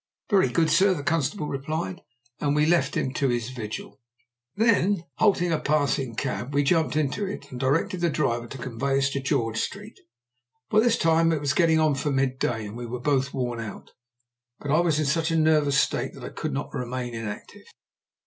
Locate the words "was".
11.39-11.53, 14.79-14.97